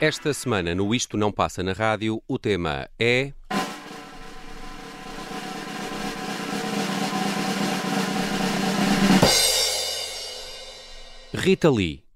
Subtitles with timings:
[0.00, 3.34] Esta semana, no Isto Não Passa na Rádio, o tema é.
[11.34, 12.07] Rita Lee.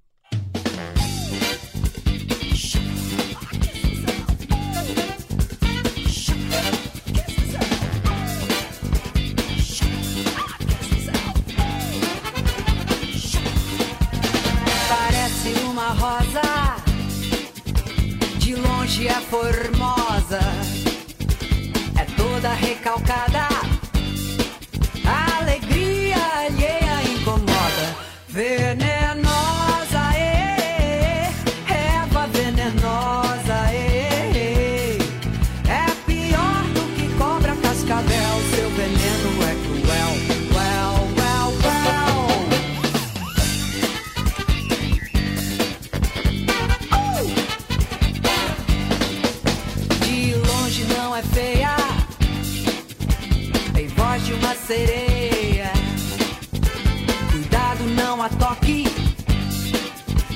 [58.25, 58.85] A toque.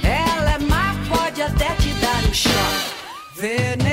[0.03, 2.97] Ela é má, pode até te dar um choque.
[3.37, 3.86] Venenosa,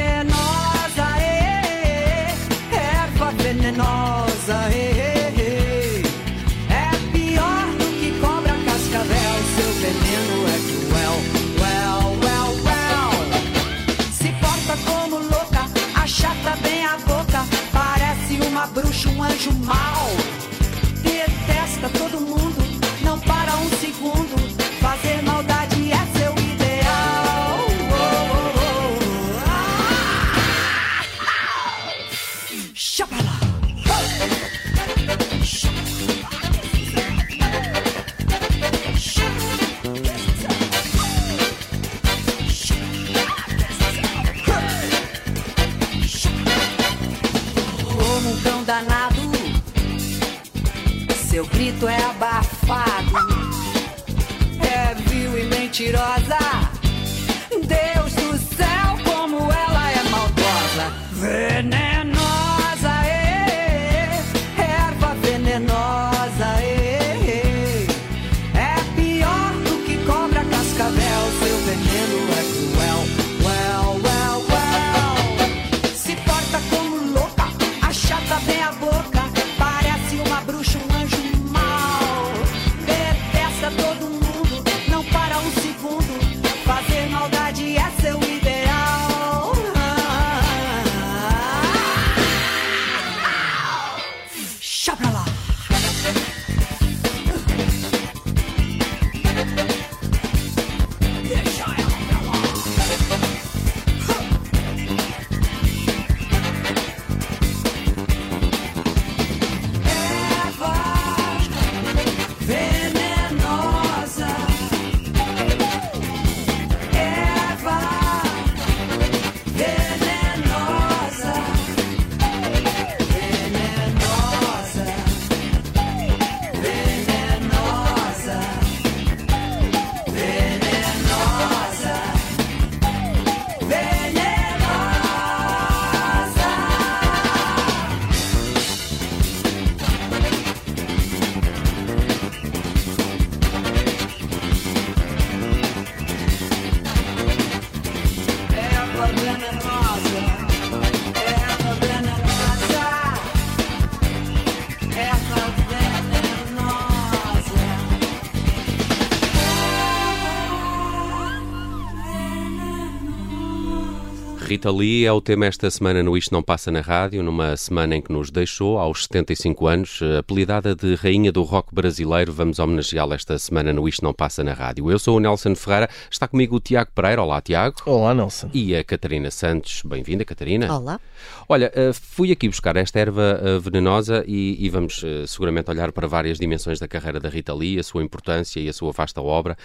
[164.45, 167.95] Rita Lee é o tema esta semana no Isto Não Passa na Rádio, numa semana
[167.95, 172.34] em que nos deixou, aos 75 anos, apelidada de Rainha do Rock Brasileiro.
[172.34, 174.92] Vamos homenageá-la esta semana no Isto Não Passa na Rádio.
[174.92, 177.24] Eu sou o Nelson Ferreira, está comigo o Tiago Pereira.
[177.24, 177.78] Olá, Tiago.
[177.86, 178.50] Olá, Nelson.
[178.54, 179.81] E a Catarina Santos.
[179.86, 180.78] Bem-vinda, Catarina.
[180.78, 181.00] Olá.
[181.48, 185.92] Olha, eh, fui aqui buscar esta erva eh, venenosa e, e vamos eh, seguramente olhar
[185.92, 189.22] para várias dimensões da carreira da Rita Lee, a sua importância e a sua vasta
[189.22, 189.57] obra,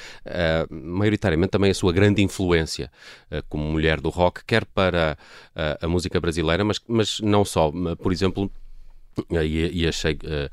[0.70, 2.90] maioritariamente também a sua grande influência
[3.48, 5.16] como mulher do rock, quer para
[5.54, 7.72] eh, a música brasileira, mas, mas não só.
[7.96, 8.50] Por exemplo,
[9.30, 10.50] e, e achei eh,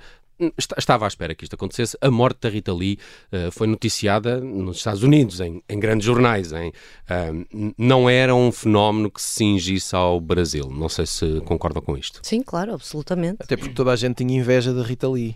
[0.58, 1.98] estava à espera que isto acontecesse.
[2.02, 3.00] A morte da Rita Lee
[3.32, 6.52] uh, foi noticiada nos Estados Unidos, em, em grandes jornais.
[6.52, 10.70] Em, uh, não era um fenómeno que se cingisse ao Brasil.
[10.70, 12.20] Não sei se concordam com isto.
[12.24, 13.38] Sim, claro, absolutamente.
[13.40, 15.36] Até porque toda a gente tinha inveja da Rita Lee.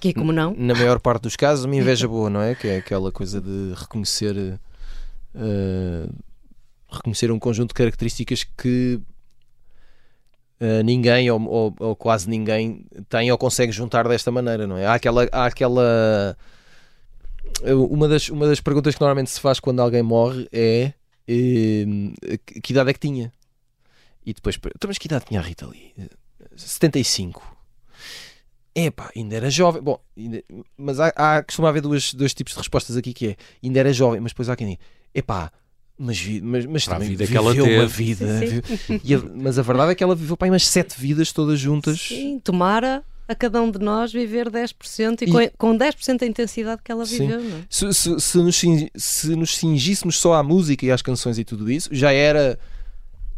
[0.00, 0.54] Que como não?
[0.56, 2.54] Na maior parte dos casos, uma inveja boa, não é?
[2.54, 4.60] Que é aquela coisa de reconhecer.
[5.34, 6.12] Uh,
[6.90, 9.00] reconhecer um conjunto de características que
[10.58, 14.86] Uh, ninguém ou, ou, ou, quase ninguém tem ou consegue juntar desta maneira, não é?
[14.86, 16.34] Há aquela, há aquela
[17.90, 20.94] uma das, uma das perguntas que normalmente se faz quando alguém morre é
[21.28, 23.32] uh, que idade é que tinha?
[24.24, 25.92] E depois, então, mas que idade tinha a Rita ali?
[26.56, 27.56] 75.
[28.74, 29.80] Epá, ainda era jovem.
[29.80, 30.42] Bom, ainda,
[30.76, 33.92] mas há, há, costuma haver duas, dois tipos de respostas aqui que é ainda era
[33.92, 34.80] jovem, mas depois há quem diga,
[35.14, 35.50] epá,
[35.98, 37.78] mas, mas, mas também vida viveu que ela teve.
[37.78, 38.26] uma vida.
[38.90, 42.00] A, mas a verdade é que ela viveu para aí umas sete vidas todas juntas.
[42.00, 46.80] Sim, tomara a cada um de nós viver 10% e, e com 10% da intensidade
[46.82, 47.40] que ela viveu.
[47.42, 47.58] Não?
[47.58, 47.62] É?
[47.68, 48.62] Se, se, se, nos,
[48.94, 52.58] se nos cingíssemos só à música e às canções e tudo isso, já era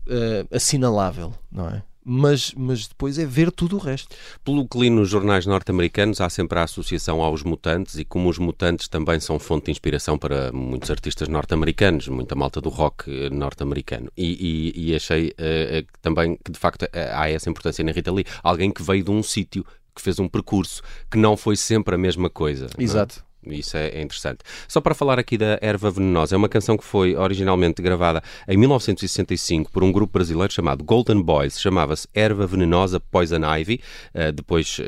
[0.07, 1.83] uh, assinalável, não é?
[2.05, 4.15] Mas, mas depois é ver tudo o resto.
[4.45, 8.39] Pelo que li nos jornais norte-americanos, há sempre a associação aos mutantes, e como os
[8.39, 13.31] mutantes também são fonte de inspiração para muitos artistas norte-americanos, muita malta do rock eh,
[13.31, 14.11] norte-americano.
[14.17, 18.25] E, e, e, achei uh, também que, de facto, há essa importância na Rita Lee.
[18.43, 19.65] Alguém que veio de um sítio
[19.95, 22.67] que fez um percurso que não foi sempre a mesma coisa.
[22.79, 22.83] É?
[22.83, 23.28] Exato.
[23.53, 24.41] Isso é, é, interessante.
[24.67, 28.57] Só para falar aqui da Erva Venenosa, é uma canção que foi originalmente gravada em
[28.57, 33.81] 1965 por um grupo brasileiro chamado Golden Boys, chamava-se Erva Venenosa Poison Ivy.
[34.15, 34.83] Uh, depois uh,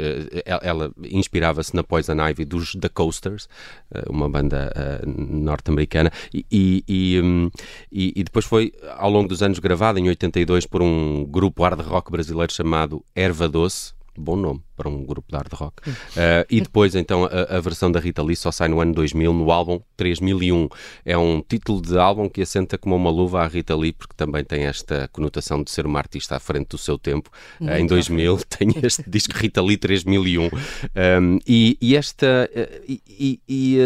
[0.63, 3.49] ela inspirava-se na Poison Ivy dos The Coasters,
[3.95, 4.73] uh, uma banda
[5.07, 7.51] norte-americana, e, e, um,
[7.91, 11.81] e, e, depois foi ao longo dos anos gravada em 82 por um grupo hard
[11.81, 13.93] rock brasileiro chamado Erva Doce.
[14.17, 15.91] Bom nome para um grupo de hard rock.
[15.91, 19.31] Uh, e depois, então, a, a, versão da Rita Lee só sai no ano 2000,
[19.31, 20.71] no álbum 3001.
[21.05, 24.43] É um título de álbum que assenta como uma luva à Rita Lee, porque também
[24.43, 27.31] tem esta conotação de ser uma artista à frente do seu tempo.
[27.61, 30.47] Uh, em 2000 tem este disco Rita Lee 3001.
[30.47, 30.51] Um,
[31.47, 32.49] e, e, esta.
[32.51, 33.79] Uh, e, e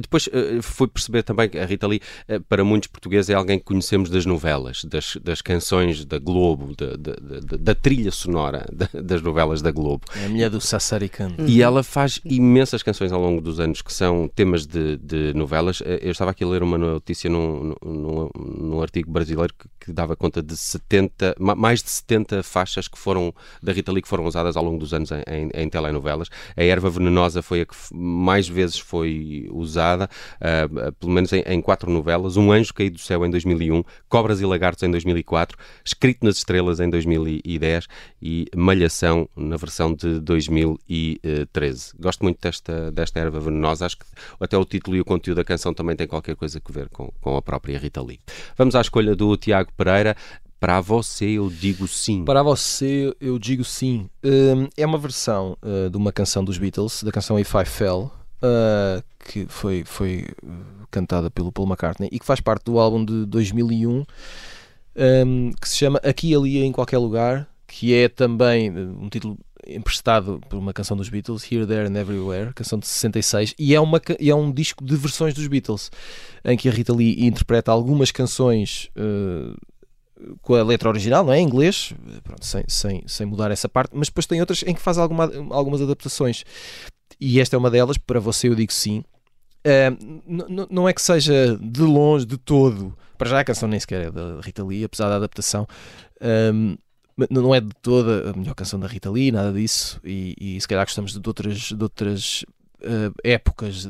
[0.00, 0.28] depois
[0.62, 2.00] fui perceber também que a Rita Lee,
[2.48, 6.96] para muitos portugueses, é alguém que conhecemos das novelas, das, das canções da Globo, da,
[6.96, 10.03] da, da, da trilha sonora das novelas da Globo.
[10.16, 11.34] É a mulher do Sassaricano.
[11.46, 15.82] E ela faz imensas canções ao longo dos anos que são temas de, de novelas.
[15.84, 19.92] Eh, eu estava aqui a ler uma notícia num, num, num artigo brasileiro que, que,
[19.92, 24.24] dava conta de 70, mais de 70 faixas que foram da Rita Lee que foram
[24.24, 26.28] usadas ao longo dos anos em, em, em telenovelas.
[26.56, 31.60] A Erva Venenosa foi a que mais vezes foi usada, uh, pelo menos em, em,
[31.60, 32.36] quatro novelas.
[32.36, 36.80] Um Anjo Caído do Céu em 2001, Cobras e Lagartos em 2004, Escrito nas Estrelas
[36.80, 37.86] em 2010
[38.20, 41.94] e Malhação na versão de 2013.
[41.98, 44.04] Gosto muito desta, desta erva venenosa, acho que
[44.40, 47.12] até o título e o conteúdo da canção também tem qualquer coisa a ver com,
[47.20, 48.20] com a própria Rita Lee.
[48.56, 50.16] Vamos à escolha do Tiago Pereira.
[50.58, 52.24] Para você eu digo sim.
[52.24, 54.08] Para você eu digo sim.
[54.24, 58.10] Hum, é uma versão uh, de uma canção dos Beatles, da canção If I Fell,
[58.42, 60.26] uh, que foi, foi
[60.90, 64.04] cantada pelo Paul McCartney e que faz parte do álbum de 2001,
[64.96, 70.40] um, que se chama Aqui, Ali, em Qualquer Lugar, que é também um título emprestado
[70.48, 74.00] por uma canção dos Beatles, Here, There and Everywhere, canção de 66, e é, uma,
[74.18, 75.90] e é um disco de versões dos Beatles,
[76.44, 81.40] em que a Rita Lee interpreta algumas canções uh, com a letra original, não é?
[81.40, 84.80] Em inglês, pronto, sem, sem, sem mudar essa parte, mas depois tem outras em que
[84.80, 86.44] faz alguma, algumas adaptações.
[87.20, 89.04] E esta é uma delas, para você eu digo sim.
[89.66, 94.08] Uh, não é que seja de longe, de todo, para já a canção nem sequer
[94.08, 95.66] é da Rita Lee, apesar da adaptação.
[96.20, 96.76] Um,
[97.30, 100.66] não é de toda a melhor canção da Rita Lee, nada disso, e, e se
[100.66, 102.44] calhar gostamos de outras, de outras
[102.82, 103.86] uh, épocas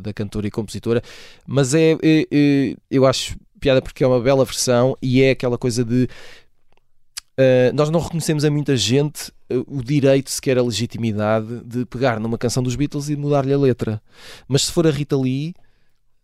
[0.00, 1.02] da cantora e compositora,
[1.46, 5.58] mas é, é, é, eu acho piada porque é uma bela versão e é aquela
[5.58, 6.08] coisa de
[7.38, 12.18] uh, nós não reconhecemos a muita gente uh, o direito, sequer a legitimidade de pegar
[12.18, 14.00] numa canção dos Beatles e mudar-lhe a letra,
[14.48, 15.54] mas se for a Rita Lee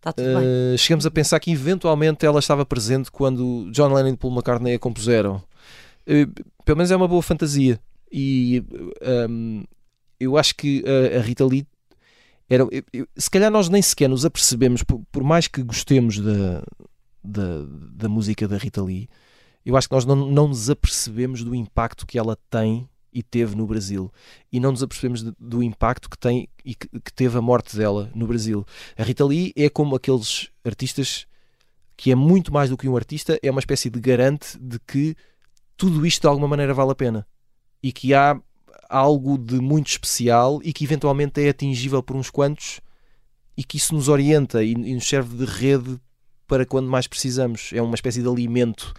[0.09, 4.75] Uh, chegamos a pensar que eventualmente ela estava presente quando John Lennon e Paul McCartney
[4.75, 5.43] a compuseram.
[6.07, 7.81] Uh, pelo menos é uma boa fantasia.
[8.11, 8.63] E
[9.29, 9.65] um,
[10.19, 11.67] eu acho que a, a Rita Lee
[12.49, 12.63] era.
[12.71, 16.63] Eu, eu, se calhar nós nem sequer nos apercebemos, por, por mais que gostemos da,
[17.23, 19.09] da, da, música da Rita Lee,
[19.65, 23.57] eu acho que nós não, não nos apercebemos do impacto que ela tem e teve
[23.57, 24.13] no Brasil.
[24.53, 27.77] E não nos apercebemos de, do impacto que tem e que, que, teve a morte
[27.77, 28.65] dela no Brasil.
[28.97, 31.27] A Rita Lee é como aqueles artistas
[31.97, 35.17] que é muito mais do que um artista, é uma espécie de garante de que
[35.77, 37.27] tudo isto de alguma maneira vale a pena.
[37.83, 38.41] E que há,
[38.89, 42.81] algo de muito especial e que eventualmente é atingível por uns quantos
[43.57, 45.99] e que isso nos orienta e, e nos serve de rede
[46.47, 47.71] para quando mais precisamos.
[47.73, 48.95] É uma espécie de alimento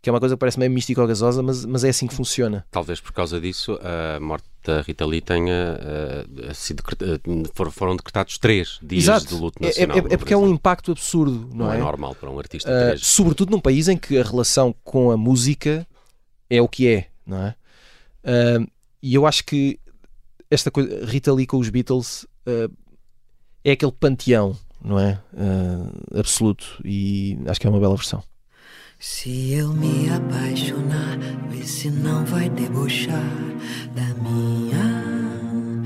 [0.00, 2.14] que é uma coisa que parece meio mística ou gasosa, mas, mas é assim que
[2.14, 2.64] funciona.
[2.70, 8.38] Talvez por causa disso a morte da Rita Lee tenha uh, sido uh, foram decretados
[8.38, 9.26] três dias Exato.
[9.26, 9.96] de luto nacional.
[9.96, 11.78] É, é, é porque é um impacto absurdo, não, não é?
[11.78, 11.80] é?
[11.80, 15.84] normal para um artista Uh, sobretudo num país em que a relação com a música
[16.50, 17.54] é o que é, não é?
[18.24, 18.70] Uh,
[19.02, 19.78] e eu acho que
[20.50, 22.72] esta coisa, Rita Lee com os Beatles uh,
[23.64, 25.20] é aquele panteão, não é?
[25.32, 26.80] Uh, absoluto.
[26.84, 28.22] E acho que é uma bela versão.
[28.98, 31.18] Se eu me apaixonar,
[31.50, 33.22] vê se não vai debochar
[33.94, 35.84] da minha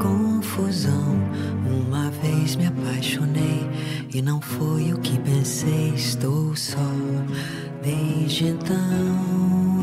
[0.00, 1.18] confusão.
[1.66, 3.68] Uma vez me apaixonei
[4.14, 5.94] e não foi o que pensei.
[5.96, 6.78] Estou só
[7.82, 9.73] desde então.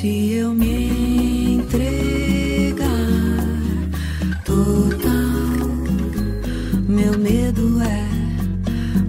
[0.00, 2.86] Se eu me entregar
[4.46, 5.68] total,
[6.88, 8.08] meu medo é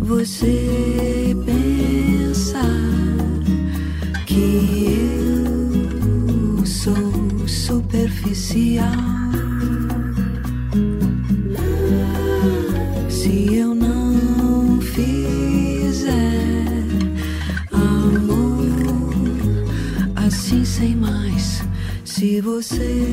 [0.02, 2.66] você pensar
[4.26, 4.98] que
[6.60, 9.21] eu sou superficial.
[22.62, 23.11] Você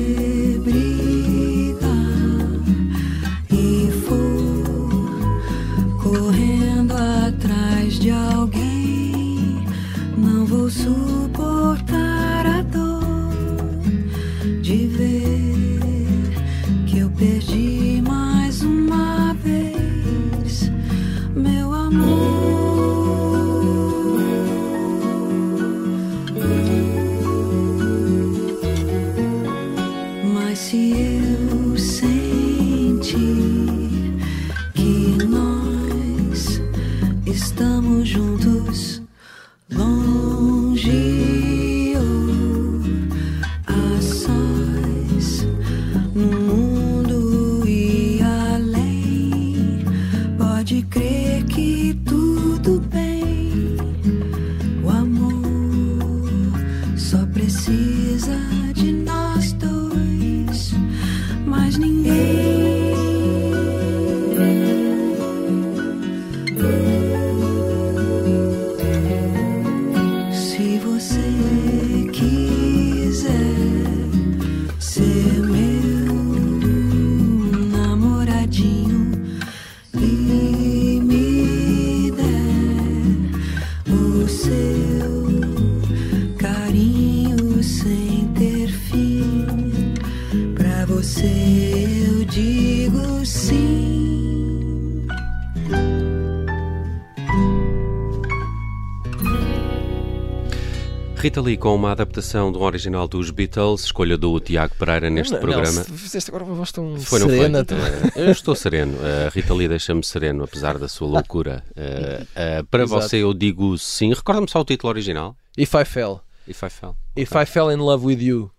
[101.39, 105.39] Rita Lee com uma adaptação do original dos Beatles, escolha do Tiago Pereira neste Não,
[105.39, 105.71] programa.
[105.87, 107.29] Não, fizeste agora uma voz tão Foi, foi?
[107.29, 107.63] serena.
[107.63, 108.97] tão- Eh, eu estou sereno.
[109.25, 111.63] A Rita Lee deixa-me sereno, apesar da sua loucura.
[111.77, 113.01] Eh, eh, para Exato.
[113.01, 114.13] você, eu digo sim.
[114.13, 115.33] Recorda-me só o título original.
[115.57, 116.19] If I Fell.
[116.45, 116.95] If I Fell.
[117.15, 118.51] If I Fell in Love with You.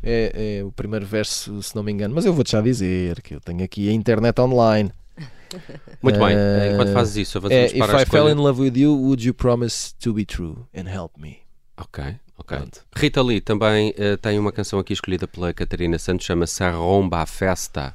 [0.00, 2.14] É, é o primeiro verso, se não me engano.
[2.14, 4.92] Mas eu vou-te já dizer que eu tenho aqui a internet online.
[6.00, 6.36] Muito bem.
[6.36, 8.94] Eh, Enquanto fazes isso, É, avançamos if para a I fell in love with you,
[8.94, 11.38] would you promise to be true and help me?
[11.78, 12.56] Ok, ok.
[12.58, 12.80] Pronto.
[12.94, 17.26] Rita Lee também eh, tem uma canção aqui escolhida pela Catarina Santos, chama-se Arromba a
[17.26, 17.94] Festa.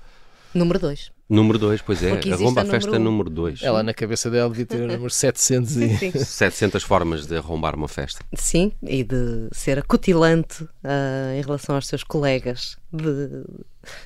[0.54, 1.13] Número 2.
[1.34, 2.12] Número 2, pois é.
[2.32, 3.04] Arromba a Festa número um.
[3.12, 3.64] número 2.
[3.64, 5.98] Ela na cabeça dela devia ter o número 700 e...
[5.98, 6.12] Sim.
[6.12, 8.24] 700 formas de arrombar uma festa.
[8.36, 13.44] Sim, e de ser acutilante ah, em relação aos seus colegas de,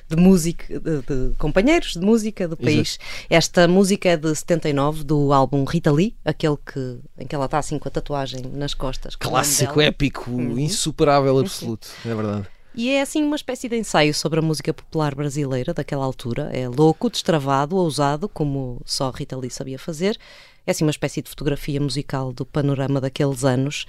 [0.08, 2.98] de música, de, de companheiros de música do país.
[3.28, 7.58] Esta música é de 79, do álbum Rita Lee, aquele que, em que ela está
[7.58, 9.14] assim com a tatuagem nas costas.
[9.16, 10.58] Clássico, épico, Uhum.
[10.58, 11.88] insuperável, absoluto.
[12.06, 12.46] É verdade.
[12.80, 16.48] E é assim uma espécie de ensaio sobre a música popular brasileira daquela altura.
[16.52, 20.16] É louco, destravado, ousado, como só Rita Lee sabia fazer.
[20.64, 23.84] É assim uma espécie de fotografia musical do panorama daqueles anos.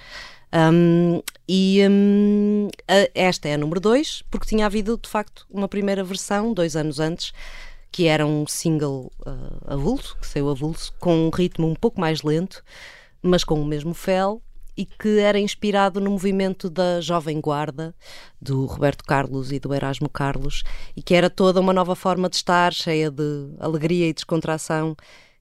[0.51, 5.67] Hum, e hum, a- esta é a número 2, porque tinha havido de facto uma
[5.67, 7.31] primeira versão, dois anos antes,
[7.91, 12.23] que era um single uh, avulso, que saiu avulso, com um ritmo um pouco mais
[12.23, 12.63] lento,
[13.21, 14.41] mas com o mesmo fel,
[14.79, 17.93] e que era inspirado no movimento da Jovem Guarda,
[18.41, 20.63] do Roberto Carlos e do Erasmo Carlos,
[20.95, 24.95] e que era toda uma nova forma de estar, cheia de alegria e descontração,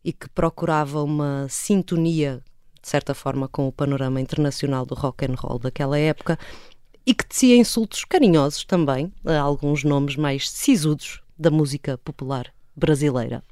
[0.05, 2.43] e que procurava uma sintonia,
[2.83, 6.37] de certa forma, com o panorama internacional do rock and roll daquela época
[7.07, 13.45] e que tecia insultos carinhosos também a alguns nomes mais sisudos da música popular brasileira.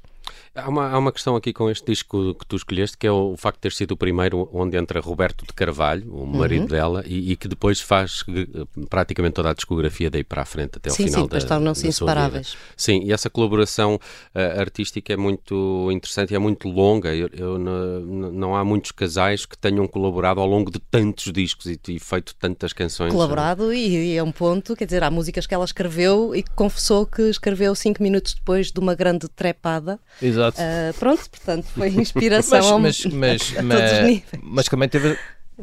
[0.55, 3.35] Há uma, há uma questão aqui com este disco que tu escolheste, que é o,
[3.37, 6.67] facto de ter sido o primeiro onde entra Roberto de Carvalho, o marido uhum.
[6.67, 10.77] dela, e, e, que depois faz eh, praticamente toda a discografia daí para a frente
[10.77, 12.57] até ao sim, final sim, da, tornam-se inseparáveis.
[12.75, 17.13] Sim, e essa colaboração uh, artística é muito interessante e é muito longa.
[17.13, 21.67] Eu, eu não, não, há muitos casais que tenham colaborado ao longo de tantos discos
[21.67, 23.11] e, e feito tantas canções.
[23.11, 26.51] Colaborado e, e é um ponto, quer dizer, há músicas que ela escreveu e que
[26.51, 29.99] confessou que escreveu cinco minutos depois de uma grande trepada.
[30.21, 30.59] Exato.
[30.59, 35.17] Uh, pronto, portanto, foi inspiração mas, mas, mas, mas, mas, mas também teve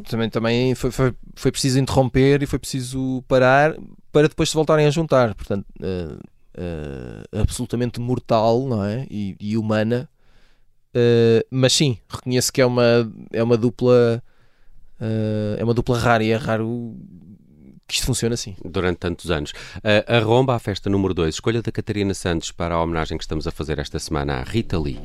[0.09, 3.75] também, também foi, foi, foi preciso interromper e foi preciso parar
[4.11, 5.33] para depois se voltarem a juntar.
[5.33, 9.05] Portanto, uh, uh, absolutamente mortal não é?
[9.09, 10.09] e, e humana.
[11.51, 14.23] Mas sim, reconheço que é uma, é uma dupla.
[15.57, 16.95] é uma dupla rara e é raro
[17.87, 18.55] que isto funciona assim.
[18.63, 19.51] Durante tantos anos.
[19.77, 23.23] Uh, a Romba, a festa número 2, escolha da Catarina Santos para a homenagem que
[23.23, 24.99] estamos a fazer esta semana à Rita Lee.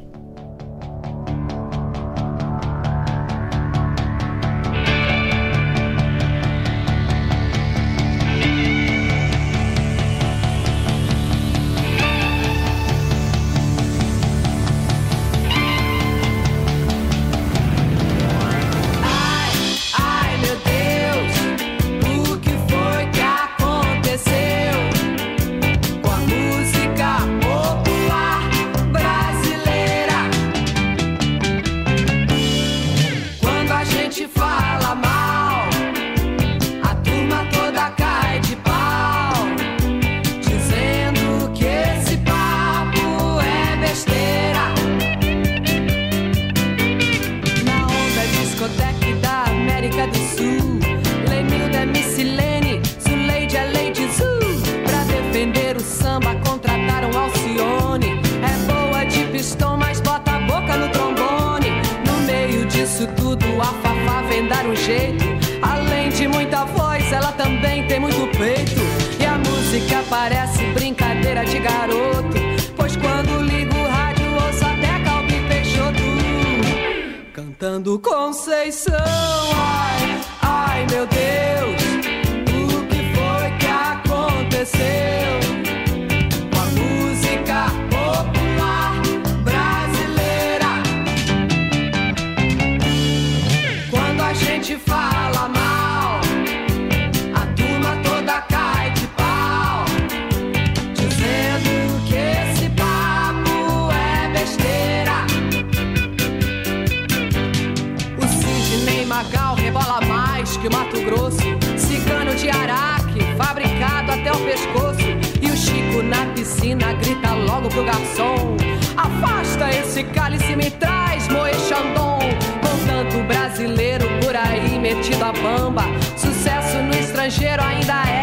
[127.90, 128.19] Estrangeiro ainda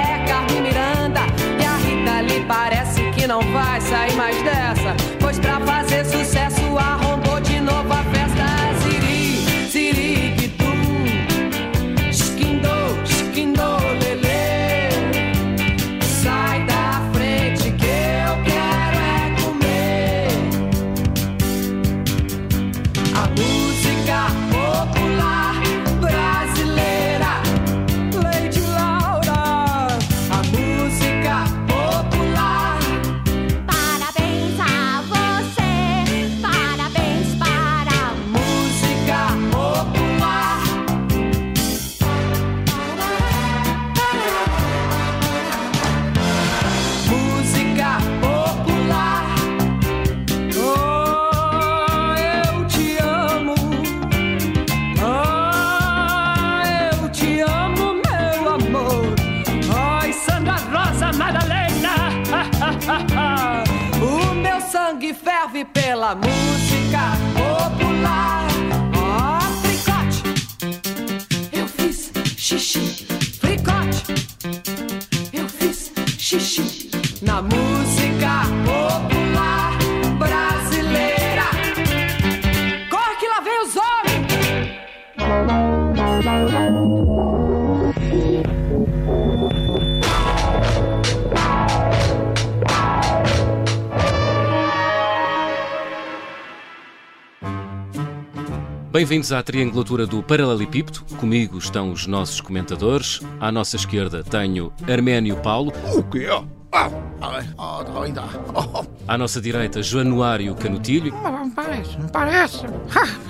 [98.97, 101.01] Bem-vindos à triangulatura do Paralelepípedo.
[101.19, 103.21] Comigo estão os nossos comentadores.
[103.39, 105.71] À nossa esquerda tenho Arménio Paulo.
[105.93, 106.25] O quê?
[106.71, 106.89] Ah,
[107.21, 107.43] ah.
[107.59, 111.13] Oh, À nossa direita, Januário Canutilho.
[111.55, 112.65] parece, parece.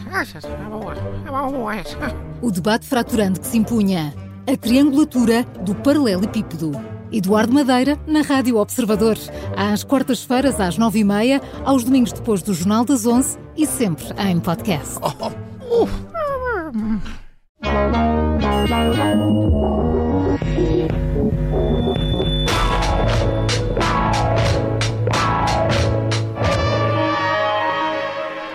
[0.09, 1.97] Ah, é boa, é boa essa.
[2.41, 4.15] O debate fraturante que se impunha.
[4.49, 6.71] A triangulatura do paralelepípedo.
[7.11, 9.17] Eduardo Madeira, na Rádio Observador.
[9.57, 14.05] Às quartas-feiras, às nove e meia, aos domingos depois do Jornal das Onze e sempre
[14.17, 14.97] em podcast.
[15.77, 15.93] Oof.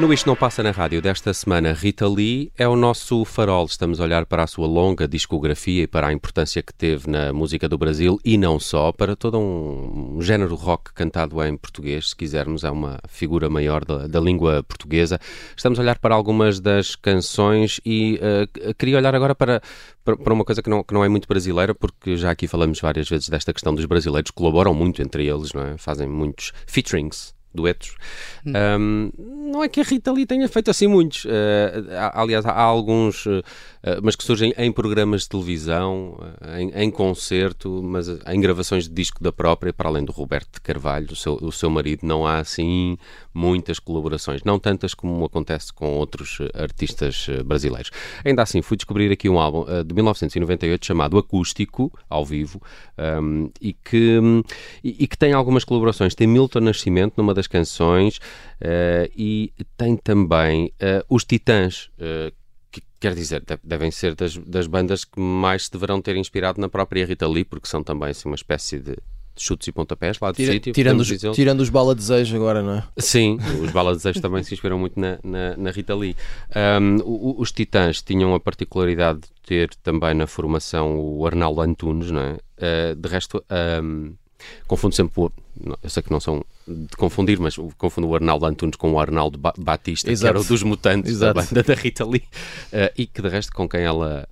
[0.02, 3.66] No Isto Não Passa na Rádio desta semana, Rita Lee é o nosso farol.
[3.66, 7.32] Estamos a olhar para a sua longa discografia e para a importância que teve na
[7.32, 12.16] música do Brasil e não só, para todo um, género rock cantado em português, se
[12.16, 15.20] quisermos, é uma figura maior da, da língua portuguesa.
[15.56, 19.62] Estamos a olhar para algumas das canções e uh, queria olhar agora para,
[20.04, 23.08] para uma coisa que não, que não é muito brasileira, porque já aqui falamos várias
[23.08, 25.78] vezes desta questão dos brasileiros, colaboram muito entre eles, não é?
[25.78, 27.94] fazem muitos featurings duetos.
[28.46, 29.10] Um,
[29.50, 31.24] não é que a Rita Lee tenha feito assim muitos.
[31.24, 31.28] Uh,
[32.14, 33.42] aliás, há alguns, uh,
[34.02, 36.18] mas que surgem em programas de televisão,
[36.58, 40.60] em, em concerto, mas em gravações de disco da própria, para além do Roberto de
[40.60, 42.96] Carvalho, o seu, o seu marido, não há assim
[43.34, 47.90] muitas colaborações, não tantas como acontece com outros artistas brasileiros.
[48.24, 52.60] Ainda assim, fui descobrir aqui um álbum uh, de 1998 chamado Acústico, ao vivo,
[52.98, 54.42] um, e, que, hum,
[54.82, 56.14] e, e que tem algumas colaborações.
[56.14, 58.18] Tem Milton Nascimento numa das canções
[58.60, 61.90] eh, e tem também eh, os Titãs.
[61.98, 62.32] eh,
[62.70, 66.58] que quer dizer, de- devem ser das, das bandas que mais se deverão ter inspirado
[66.60, 68.96] na própria Rita Lee, porque são também assim, uma espécie de
[69.36, 70.72] chutes e pontapés lá do Tira- sítio.
[70.72, 72.84] tirando, os, tirando os bala desejo agora, não é?
[72.98, 76.14] Sim, os Bala Desejos também se inspiram muito na, na, na Rita Lee.
[76.80, 82.20] Um, os Titãs tinham a particularidade de ter também na formação o Arnaldo Antunes, não
[82.22, 82.32] é?
[82.32, 83.42] Uh, de resto,
[83.82, 84.14] um,
[84.66, 85.12] confundo sempre
[85.82, 89.38] Eu sei que não são de confundir, mas confundo o Arnaldo Antunes com o Arnaldo
[89.38, 90.28] Ba- Batista, que Exato.
[90.30, 91.34] era o dos Mutantes Exato.
[91.34, 92.22] da banda da Rita Lee,
[92.72, 94.26] uh, e que de resto com quem ela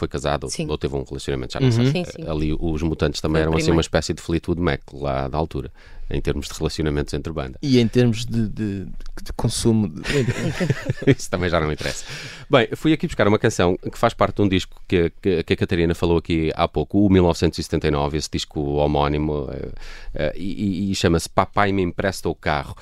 [0.00, 0.66] foi casada ou- Sim.
[0.68, 1.72] ou teve um relacionamento, já não Uhum.
[1.72, 1.86] sei.
[1.86, 2.28] Sim, sim.
[2.28, 5.70] Ali os Mutantes também Foi eram assim uma espécie de Fleetwood Mac lá da altura,
[6.10, 7.58] em termos de relacionamentos entre banda.
[7.62, 9.88] E em termos de, de- de consumo.
[9.88, 10.00] de-
[11.16, 12.04] Isso também já não interessa.
[12.50, 15.52] Bem, fui aqui buscar uma canção que faz parte de um disco que, que- que
[15.52, 19.68] a Catarina falou aqui há pouco, o 1979, esse disco homónimo, eh,
[20.14, 22.74] eh, e, e chama-se Papai Me Empresta o Carro.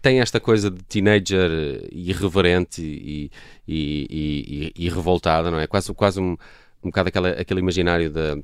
[0.00, 1.50] Tem esta coisa de teenager
[1.92, 3.30] irreverente e,
[3.68, 5.66] e, e- e- e revoltada, não é?
[5.66, 6.36] Quase, quase um,
[6.82, 8.36] um bocado aquela, aquele imaginário da,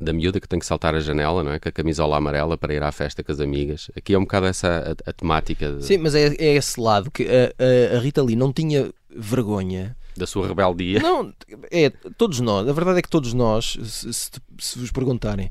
[0.00, 1.58] da miúda que tem que saltar a janela, não é?
[1.58, 3.90] Com a camisola amarela para ir à festa com as amigas.
[3.96, 7.10] Aqui é um bocado essa a, a temática de- Sim, mas é, é esse lado
[7.10, 7.52] que a,
[7.94, 9.96] a- a Rita Lee não tinha vergonha.
[10.16, 11.00] da sua rebeldia.
[11.00, 11.32] Não,
[11.70, 15.50] é, todos nós, a verdade é que todos nós, se, se- se vos perguntarem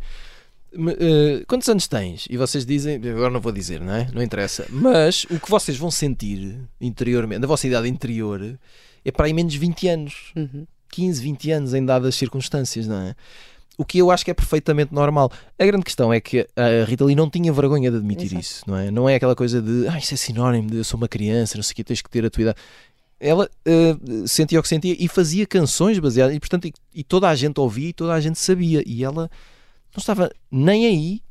[0.73, 2.27] "Me- eh, quantos anos tens?
[2.29, 4.07] E vocês dizem, agora não vou dizer, não é?
[4.13, 4.65] Não interessa.
[4.69, 8.57] Mas o que vocês vão sentir interiormente, na vossa idade interior,
[9.03, 10.31] é para aí menos 20 anos.
[10.35, 10.65] Uhum.
[10.91, 13.15] 15, 20 anos em dadas circunstâncias, não é?
[13.77, 15.31] O que eu acho que é perfeitamente normal.
[15.57, 18.41] A grande questão é que a Rita Lee não tinha vergonha de admitir Exato.
[18.41, 18.91] isso, não é?
[18.91, 21.63] Não é aquela coisa de, ah, isso é sinónimo de eu sou uma criança, não
[21.63, 22.57] sei o que, tens que ter a tua idade.
[23.19, 23.95] Ela eh,
[24.27, 27.59] sentia o que sentia e fazia canções baseadas, e portanto, e, e toda a gente
[27.59, 28.83] ouvia e toda a gente sabia.
[28.85, 29.29] E ela
[29.95, 31.21] não estava nem aí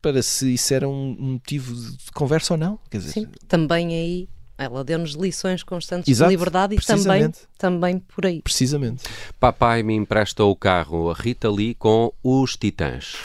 [0.00, 2.78] para se isso era um um motivo de conversa ou não.
[2.90, 4.28] Quer dizer, Sim, também aí
[4.62, 8.40] ela deu-nos lições constantes Exato, de liberdade e também, também por aí.
[8.42, 9.04] precisamente.
[9.38, 13.16] Papai me empresta o carro, a Rita Lee com os Titãs.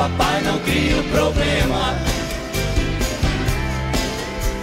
[0.00, 1.94] Papai não cria o problema.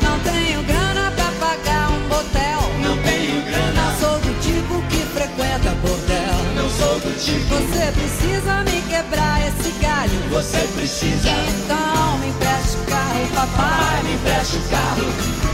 [0.01, 2.59] Não tenho grana pra pagar um motel.
[2.81, 3.83] Não tenho grana.
[3.83, 6.33] Não sou do tipo que frequenta bordel.
[6.55, 7.53] Não sou do tipo.
[7.53, 10.19] Você precisa me quebrar esse galho.
[10.31, 11.29] Você precisa.
[11.29, 14.03] Então me empresta o carro, papai.
[14.05, 15.05] me empresta o carro.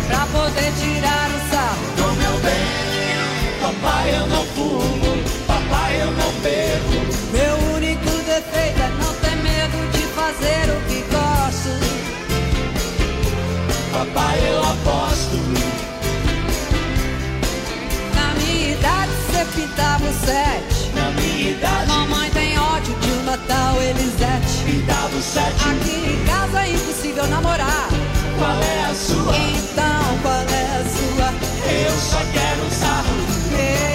[0.07, 2.63] Pra poder tirar o sarro do meu bem.
[3.59, 5.23] Papai, eu não fumo.
[5.45, 7.03] Papai, eu não bebo.
[7.33, 9.02] Meu único defeito é
[10.33, 11.69] fazer o que gosto.
[13.91, 15.37] Papai, eu aposto.
[18.15, 20.91] Na minha idade você pintava o sete.
[20.95, 21.87] Na minha idade.
[21.87, 24.63] Mamãe tem ódio de um Natal, Elisete.
[24.65, 25.69] Pintava o sete.
[25.69, 27.89] Aqui em casa é impossível namorar.
[28.37, 29.35] Qual é a sua?
[29.37, 31.33] Então qual é a sua?
[31.71, 33.92] Eu só quero um sarro.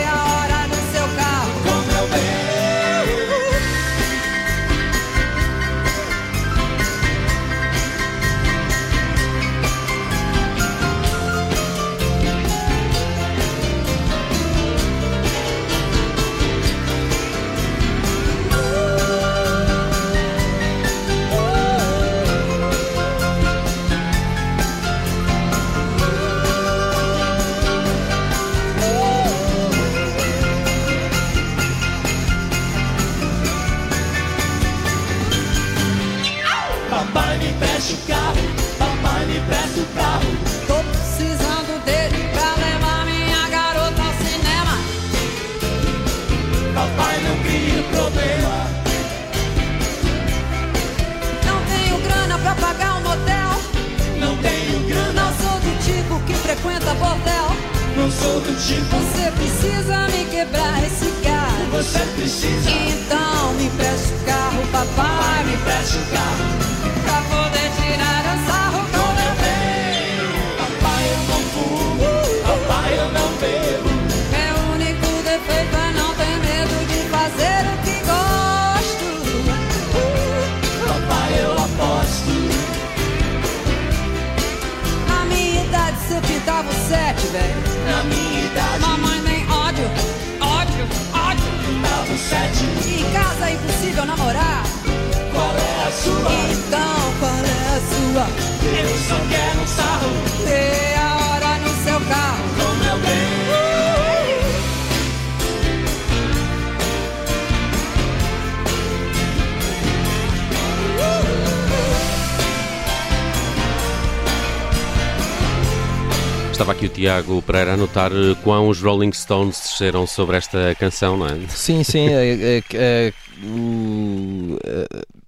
[116.58, 120.74] Estava aqui o Tiago Pereira a notar eh, quão os Rolling Stones desceram sobre esta
[120.74, 121.38] canção, não é?
[121.48, 122.08] Sim, sim.
[122.08, 123.12] é-
[123.44, 124.58] o-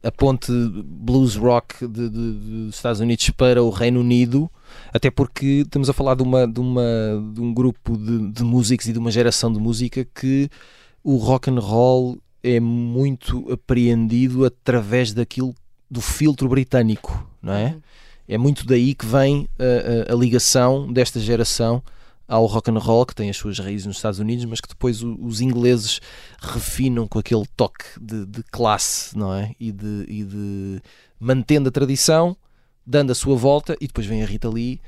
[0.03, 0.51] a, a ponte
[0.85, 4.51] blues rock de- de- dos Estados Unidos para o Reino Unido,
[4.93, 6.83] até porque estamos a falar de, uma, de, uma,
[7.33, 10.51] de um grupo de, de músicos e de uma geração de música que
[11.05, 15.55] o rock and roll é muito apreendido através daquilo
[15.89, 17.77] do filtro britânico, não é?
[18.33, 21.83] É muito daí que vem a, a- a ligação desta geração
[22.29, 25.03] ao rock and roll, que tem as suas raízes nos Estados Unidos, mas que depois
[25.03, 26.01] o- os ingleses
[26.41, 29.51] refinam com aquele toque de, de classe, não é?
[29.59, 30.81] E de, e de
[31.19, 32.37] mantendo a tradição,
[32.87, 34.81] dando a sua volta, e depois vem a Rita Lee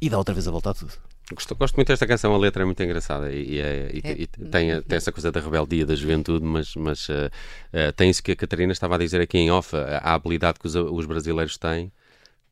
[0.00, 0.92] e dá outra vez a volta a tudo.
[1.34, 4.12] Gosto, gosto muito desta canção, a letra é muito engraçada e, e é- e- É.
[4.22, 7.30] e tem, tem essa coisa da rebeldia, da juventude, mas, mas eh,
[7.72, 10.60] eh, tem isso que a Catarina estava a dizer aqui em off, a, a habilidade
[10.60, 11.90] que os, os brasileiros têm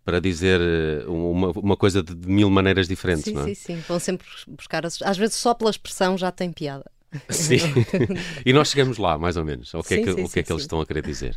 [0.05, 3.47] para dizer eh, uma, uma coisa de, de mil maneiras diferentes, Sim, não é?
[3.47, 3.83] sim, sim.
[3.89, 4.85] Vão sempre buscar.
[4.87, 6.85] as- Às vezes só pela expressão já tem piada.
[7.29, 7.59] Sim.
[8.45, 9.73] e nós chegamos lá, mais ou menos.
[9.75, 10.67] O que é Sim, que, sim, o que, é que eles sim.
[10.67, 11.37] estão a querer dizer?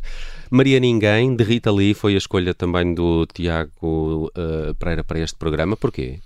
[0.50, 5.36] Maria Ninguém, de Rita Lee, foi a escolha também do Tiago eh, Pereira para este
[5.36, 5.76] programa.
[5.76, 6.18] Porquê?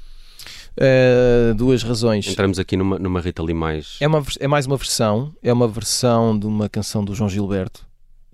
[0.79, 2.29] Uh, duas razões.
[2.29, 3.97] Entramos aqui numa, numa Rita Lee mais.
[4.01, 7.85] É, uma, é mais uma versão, é uma versão de uma canção do João Gilberto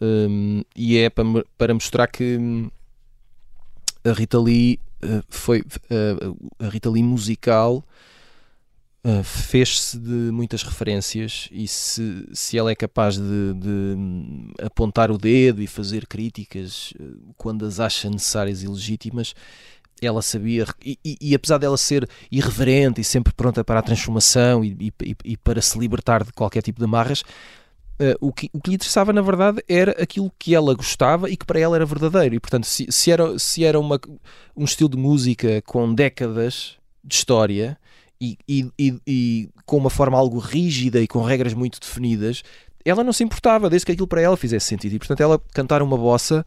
[0.01, 1.25] hum, e é para,
[1.57, 2.71] para mostrar que hum,
[4.09, 7.85] a Rita Lee uh, foi uh, a Rita Lee musical
[9.05, 15.11] uh, fez-se de muitas referências e se, se ela é capaz de, de, hum, apontar
[15.11, 19.35] o dedo e fazer críticas uh, quando as acha necessárias e legítimas
[20.03, 24.63] ela sabia, e, e- e apesar dela ser irreverente e sempre pronta para a transformação
[24.63, 24.93] e-
[25.25, 27.23] e para se libertar de qualquer tipo de amarras,
[27.99, 31.37] eh, o, que, o que lhe interessava na verdade era aquilo que ela gostava e
[31.37, 32.35] que para ela era verdadeiro.
[32.35, 34.01] E portanto, se, se era, se era uma,
[34.57, 37.79] um estilo de música com décadas de história
[38.21, 42.43] e, e- e- e com uma forma algo rígida e com regras muito definidas,
[42.85, 44.95] ela não se importava, desde que aquilo para ela fizesse sentido.
[44.95, 46.47] E portanto, ela cantar uma bossa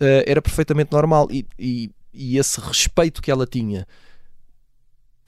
[0.00, 1.28] eh, era perfeitamente normal.
[1.30, 3.86] E, e- e esse respeito que ela tinha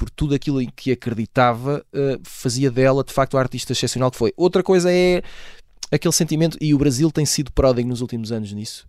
[0.01, 4.17] por tudo aquilo em que acreditava eh, fazia dela de facto a artista excepcional que
[4.17, 4.33] foi.
[4.35, 5.21] Outra coisa é
[5.93, 8.87] aquele sentimento, e o Brasil tem sido pródigo nos últimos anos nisso,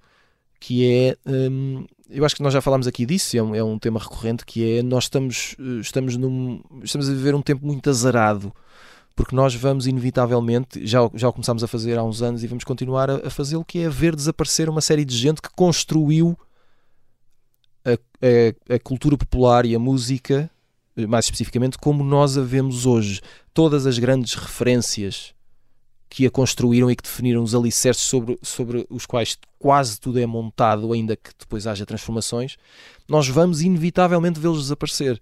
[0.57, 3.77] que é, hum, eu acho que nós já falámos aqui disso, é um, é um
[3.77, 7.89] tema recorrente, que é nós estamos, eh, estamos, num, estamos a viver um tempo muito
[7.89, 8.53] azarado,
[9.13, 12.63] porque nós vamos inevitavelmente, já, já o começámos a fazer há uns anos e vamos
[12.63, 16.37] continuar a, a fazê-lo, que é ver desaparecer uma série de gente que construiu
[17.83, 20.49] a, a- a cultura popular e a música
[21.07, 23.21] mais especificamente, como nós a vemos hoje.
[23.53, 25.33] Todas as grandes referências
[26.09, 30.25] que a construíram e que definiram os alicerces sobre, sobre os quais quase tudo é
[30.25, 32.57] montado, ainda que depois haja transformações,
[33.07, 35.19] nós vamos inevitavelmente vê-los desaparecer.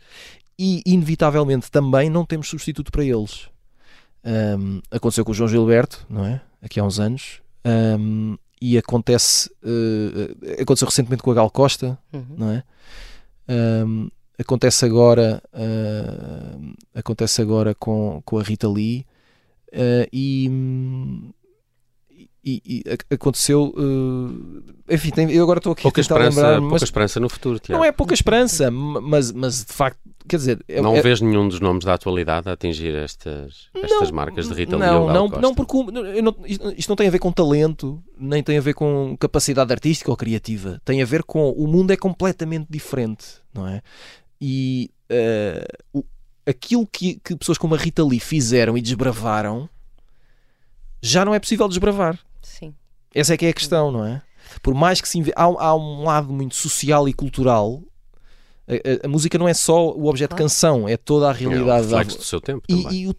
[0.57, 3.47] E, inevitavelmente, também não temos substituto para eles.
[4.25, 6.41] Um, aconteceu com o João Gilberto, não é?
[6.61, 7.39] Aqui há uns anos.
[7.63, 12.25] Um, e acontece uh, aconteceu recentemente com a Gal Costa, uhum.
[12.37, 12.63] não é?
[13.47, 19.05] Um, acontece agora uh, acontece agora com, com a Rita Lee
[19.73, 20.49] uh, e,
[22.43, 26.83] e, e, aconteceu uh, enfim, tem, eu agora estou aqui pouca a esperança, lembrar pouca
[26.85, 27.77] esperança no futuro Tiago.
[27.77, 31.49] não é pouca esperança mas, mas de facto quer dizer é, não é, vês nenhum
[31.49, 35.13] dos nomes da atualidade a atingir estas, estas não, marcas de Rita Lee não, Gal
[35.13, 35.41] não, Costa?
[35.41, 38.73] não porque não, isto, isto não tem a ver com talento nem tem a ver
[38.73, 43.67] com capacidade artística ou criativa tem a ver com o mundo é completamente diferente não
[43.67, 43.81] é
[44.41, 46.05] e uh, o,
[46.45, 49.69] aquilo que, que pessoas como a Rita Lee fizeram e desbravaram
[51.01, 52.73] já não é possível desbravar Sim.
[53.13, 54.21] essa é que é a questão não é
[54.63, 55.31] por mais que se inve...
[55.35, 57.81] há, há um lado muito social e cultural
[58.67, 61.33] a, a, a, música não é só o objeto de canção, é toda a É
[61.33, 62.87] o realidade da- reflexo do seu tempo também.
[62.91, 63.15] e, e, o-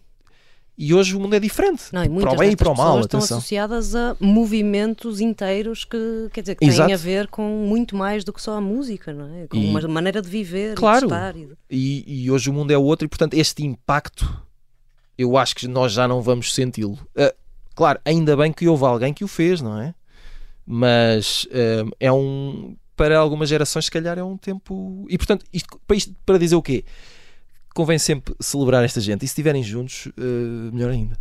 [0.83, 1.83] e hoje o mundo é diferente.
[1.91, 3.37] Não, e para o bem e para o mal, estão atenção.
[3.37, 6.93] associadas a movimentos inteiros que, quer dizer, que têm Exato.
[6.93, 9.47] a ver com muito mais do que só a música, não é?
[9.47, 11.05] Com E- uma maneira de viver, Claro.
[11.05, 11.35] e de estar.
[11.69, 14.41] e E, hoje o mundo é outro, e portanto este impacto
[15.17, 16.97] eu acho que nós já não vamos senti-lo.
[17.15, 17.33] Ah,
[17.75, 19.93] claro, ainda bem que houve alguém que o fez, não é?
[20.65, 22.75] Mas ah, é um.
[22.95, 25.05] Para algumas gerações, se calhar, é um tempo.
[25.09, 26.83] E portanto, isto, para, isto, para dizer o quê?
[27.73, 29.23] Convém sempre celebrar esta gente.
[29.23, 31.17] E se estiverem juntos, ah, melhor ainda.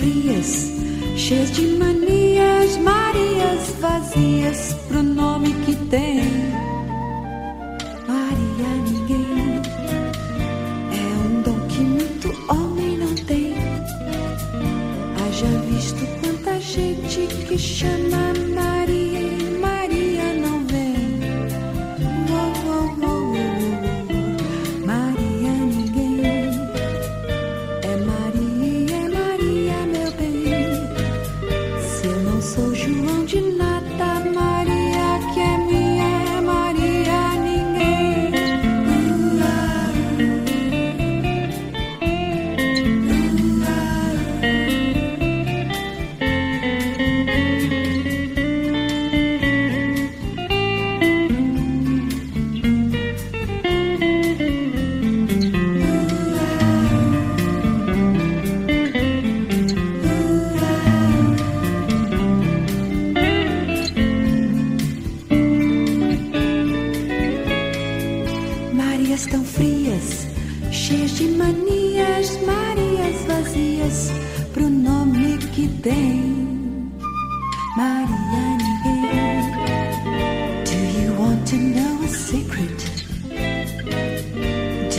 [0.00, 0.72] Frias,
[1.14, 5.09] cheias de manias, Marias vazias pro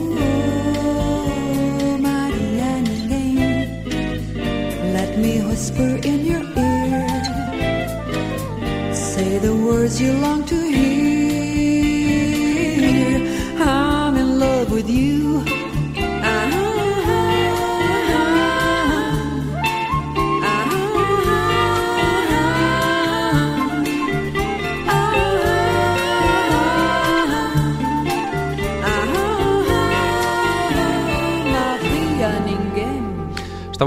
[2.86, 3.72] ninguém.
[4.94, 7.08] Let me whisper in your ear.
[8.94, 10.63] Say the words you long to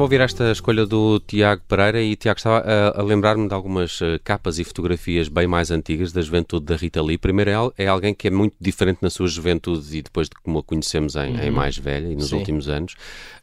[0.08, 4.18] ouvir esta escolha do Tiago Pereira e Tiago estava a, a lembrar-me de algumas eh,
[4.24, 7.18] capas e fotografias bem mais antigas da juventude da Rita Lee.
[7.18, 10.60] Primeiro é, é alguém que é muito diferente na sua juventude e depois de como
[10.60, 12.38] a conhecemos em, em mais velha e nos Sim.
[12.38, 12.96] últimos anos.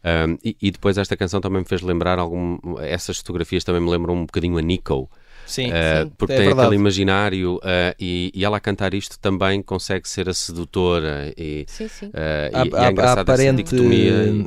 [0.03, 3.91] Ahm, e, e depois esta canção também me fez lembrar algum, essas fotografias também me
[3.91, 5.11] lembram um bocadinho a Nico.
[5.47, 6.13] Sim, Uh, sim.
[6.17, 6.67] porque É tem verdade.
[6.69, 7.61] aquele imaginário uh,
[8.01, 12.07] e, e ela a cantar isto também consegue ser a sedutora e, Sim, sim.
[12.07, 14.47] uh, e- e há- é engraçado essa aparente- dicotomia.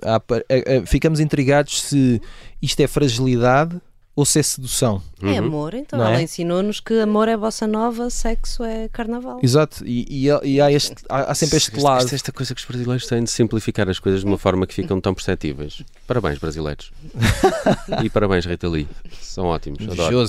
[0.49, 2.21] é- ficamos intrigados se
[2.61, 3.79] isto é fragilidade
[4.17, 5.01] ou se é sedução.
[5.21, 5.29] Uhum.
[5.31, 5.99] É amor, então.
[5.99, 6.13] Não é?
[6.13, 9.39] Ela ensinou-nos que amor é bossa nova, sexo é carnaval.
[9.43, 12.03] Exato, e, e há- e há, este, há, há sempre este Isto- lado.
[12.03, 14.73] isto- Esta coisa que os brasileiros têm de simplificar as coisas de uma forma que
[14.73, 15.83] ficam tão perceptíveis.
[16.07, 16.91] Parabéns, brasileiros.
[18.03, 18.87] e parabéns, Rita Lee.
[19.21, 19.83] São ótimos.
[19.87, 20.25] Adoro.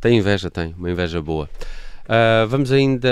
[0.00, 0.74] Tem inveja, tem.
[0.76, 1.48] Uma inveja boa.
[2.08, 3.08] Ah, vamos ainda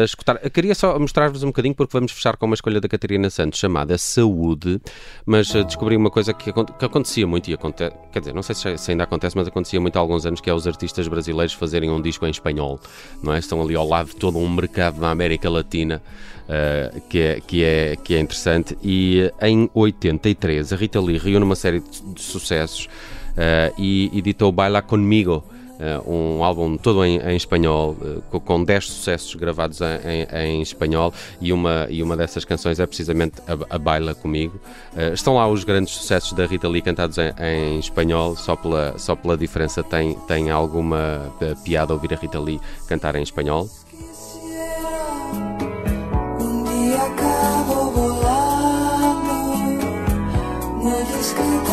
[0.00, 0.40] ah, escutar.
[0.42, 3.58] Eu queria só mostrar-vos um bocadinho, porque vamos fechar com uma escolha da Catarina Santos
[3.58, 4.80] chamada Saúde,
[5.26, 8.54] mas ah, descobri uma coisa que, que acontecia muito e acontece, quer dizer, não sei
[8.54, 11.52] se, se ainda acontece, mas acontecia muito há alguns anos, que é os artistas brasileiros
[11.52, 12.80] fazerem um disco em espanhol,
[13.22, 13.38] não é?
[13.38, 16.00] Estão ali ao lado de todo um mercado na América Latina.
[16.48, 21.44] ah, que, é, que, é, que é interessante e em 83 a Rita Lee reúne
[21.44, 22.88] uma série de, de sucessos
[23.36, 25.59] ah, e editou Baila Conmigo Uh,
[26.06, 27.96] um álbum todo em, em espanhol,
[28.30, 30.26] co- com 10 sucessos gravados em,
[30.58, 34.60] em- espanhol, e uma, e uma dessas canções é precisamente a, a Baila Comigo.
[34.94, 38.98] Uh, estão lá os grandes sucessos da Rita Lee cantados em, em espanhol, só pela,
[38.98, 41.32] só pela diferença tem, tem alguma
[41.64, 43.68] piada ouvir a Rita Lee cantar em espanhol.
[46.96, 48.20] Acabo volando,
[51.16, 51.69] discreta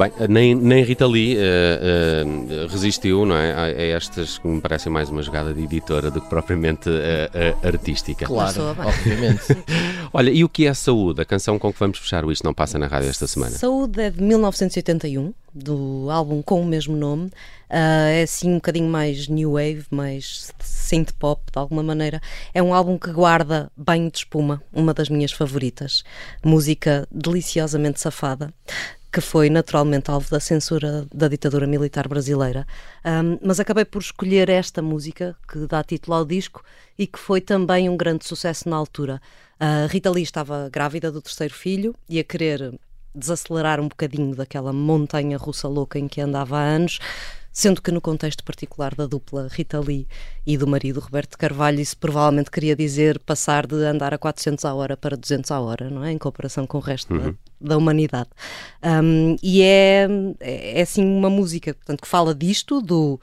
[0.00, 4.58] Bem, nem, nem Rita Lee uh, uh, resistiu não é, a, a estas que me
[4.58, 8.24] parecem mais uma jogada de editora do que propriamente uh, uh, artística.
[8.24, 9.42] Claro, obviamente.
[10.10, 11.20] Olha, e o que é Saúde?
[11.20, 13.50] A canção com que vamos fechar o Isto Não Passa na Rádio esta semana.
[13.50, 17.30] Saúde é de 1981, do álbum com o mesmo nome.
[17.68, 22.22] É assim um bocadinho mais new wave, mais synth pop, de alguma maneira.
[22.54, 26.02] É um álbum que guarda Banho de Espuma, uma das minhas favoritas.
[26.42, 28.52] Música deliciosamente safada.
[29.12, 32.66] Que foi naturalmente alvo da censura da ditadura militar brasileira.
[33.04, 36.62] Ahm, mas acabei por escolher esta música, que dá título ao disco
[36.98, 39.20] e que foi também um grande sucesso na altura.
[39.58, 42.72] A Rita Lee estava grávida do terceiro filho e a querer
[43.14, 47.00] desacelerar um bocadinho daquela montanha russa louca em que andava há anos,
[47.52, 50.06] sendo que no contexto particular da dupla Rita Lee
[50.46, 54.74] e do marido Roberto Carvalho, isso provavelmente queria dizer passar de andar a 400 a
[54.74, 56.12] hora para 200 a hora, não é?
[56.12, 58.30] Em comparação com o resto da, da humanidade.
[58.82, 60.06] Um, e é,
[60.40, 63.20] é, é assim uma música portanto, que fala disto, do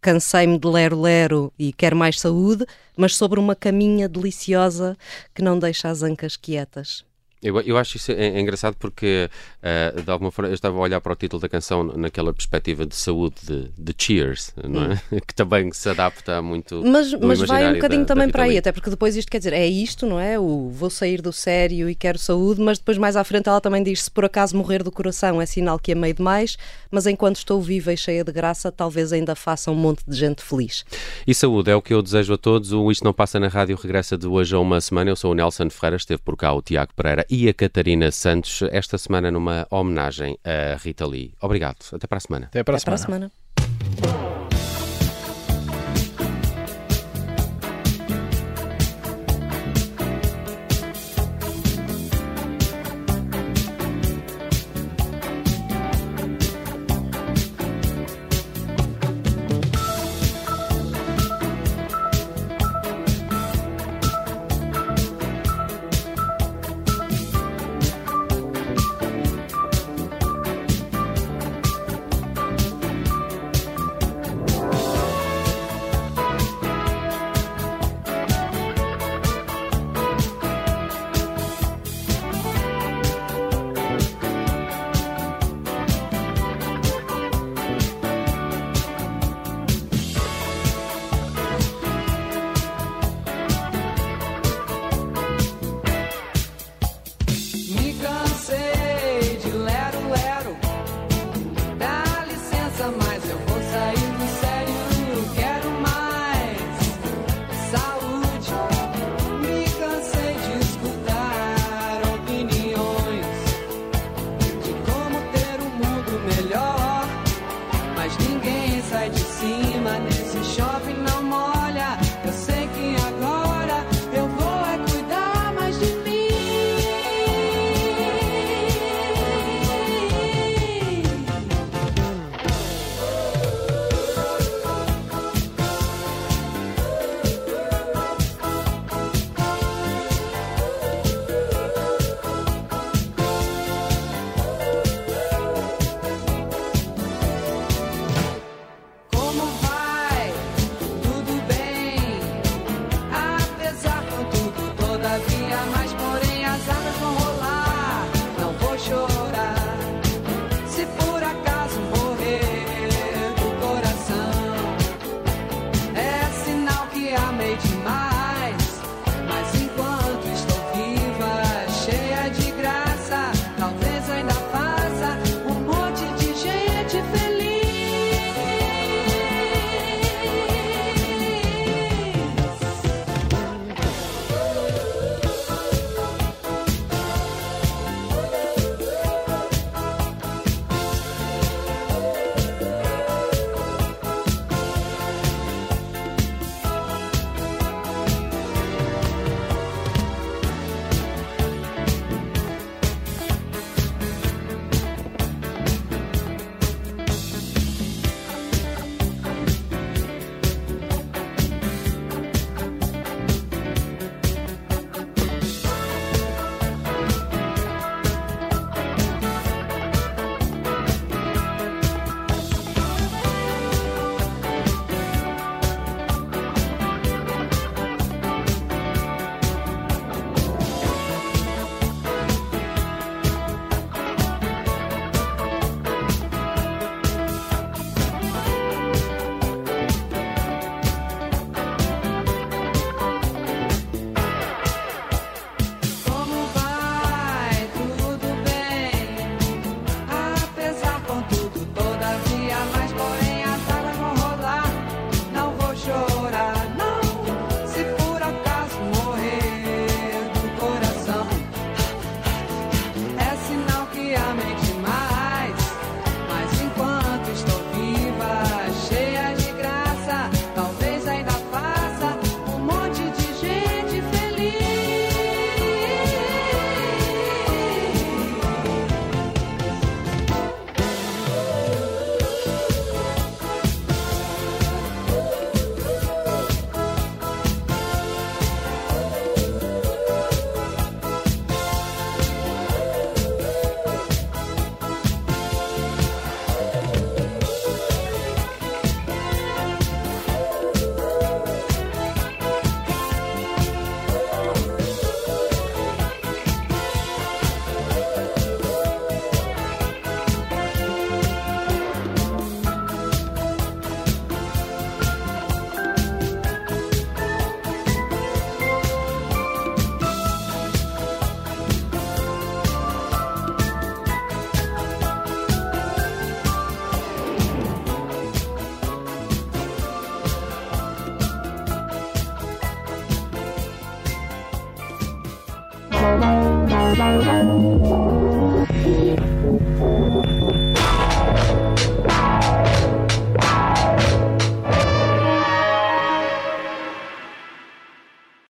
[0.00, 2.64] cansei-me de lero-lero e quero mais saúde,
[2.96, 4.96] mas sobre uma caminha deliciosa
[5.34, 7.04] que não deixa as ancas quietas.
[7.42, 9.30] Eu, eu acho isso é, é engraçado porque,
[9.62, 12.84] eh, de alguma forma, eu estava a olhar para o título da canção naquela perspectiva
[12.84, 15.00] de saúde de, de Cheers, não é?
[15.26, 16.82] que também se adapta muito.
[16.84, 19.30] Mas, mas vai um bocadinho da- da também Rita para aí, até porque depois isto
[19.30, 20.38] quer dizer, é isto, não é?
[20.38, 23.82] O vou sair do sério e quero saúde, mas depois mais à frente ela também
[23.82, 26.58] diz: se por acaso morrer do coração é sinal que amei demais,
[26.90, 30.42] mas enquanto estou viva e cheia de graça, talvez ainda faça um monte de gente
[30.42, 30.84] feliz.
[31.26, 32.72] E saúde é o que eu desejo a todos.
[32.72, 35.10] O Isto Não Passa na Rádio regressa de hoje a uma semana.
[35.10, 38.62] Eu sou o Nelson Ferreira, esteve por cá o Tiago Pereira e a Catarina Santos,
[38.72, 41.32] esta semana numa homenagem a Rita Lee.
[41.40, 41.76] Obrigado.
[41.92, 42.46] Até para a semana.
[42.46, 43.26] Até para a Até para a semana.
[43.28, 43.39] semana.